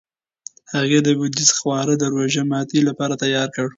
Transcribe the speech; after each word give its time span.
هغې 0.73 0.99
دودیز 1.05 1.49
خواړه 1.59 1.93
د 1.97 2.03
روژهماتي 2.15 2.79
لپاره 2.87 3.13
تیار 3.23 3.47
کړل. 3.55 3.69